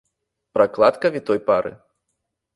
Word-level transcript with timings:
Прокладка 0.53 1.07
витой 1.17 1.39
пары 1.51 1.77